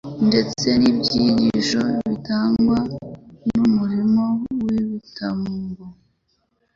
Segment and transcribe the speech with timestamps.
[0.27, 2.77] ndetse n'ibyigisho bitangwa
[3.53, 4.23] n'umurimo
[4.63, 5.83] w'ibitambo.